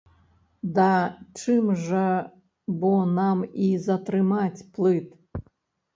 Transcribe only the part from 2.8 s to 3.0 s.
бо